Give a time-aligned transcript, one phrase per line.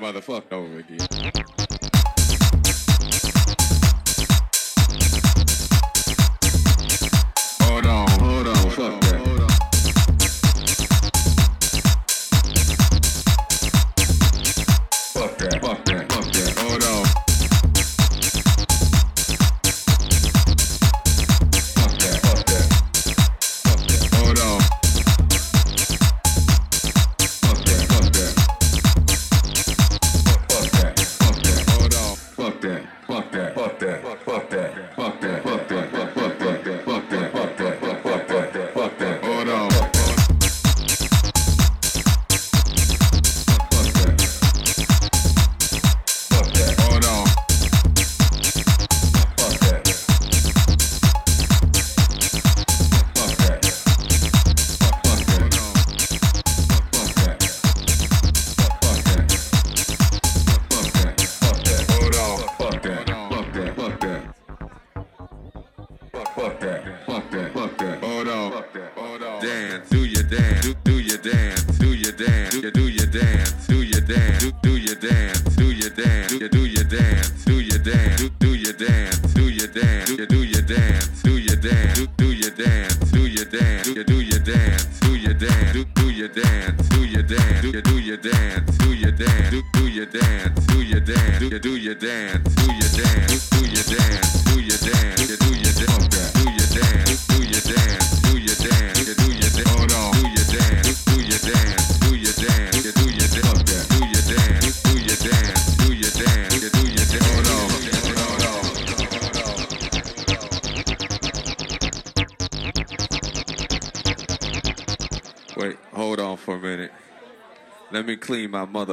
[0.00, 0.57] Motherfucker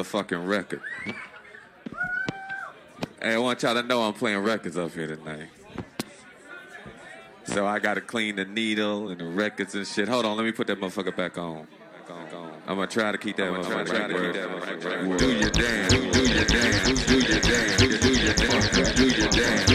[0.06, 0.82] motherfucking record.
[3.22, 5.50] hey, I want y'all to know I'm playing records up here tonight.
[7.46, 10.08] So I gotta clean the needle and the records and shit.
[10.08, 11.68] Hold on, let me put that motherfucker back on.
[12.68, 15.20] I'm gonna try to keep that motherfucker right word.
[15.20, 19.75] Do your dance, do your dance, do your dance, do your dance, do your dance.